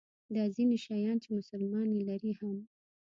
[0.35, 2.57] دا ځیني شیان چې مسلمانان یې لري هم.